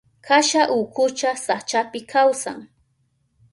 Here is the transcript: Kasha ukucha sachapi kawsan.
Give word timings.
Kasha 0.27 0.63
ukucha 0.77 1.31
sachapi 1.45 1.99
kawsan. 2.11 2.59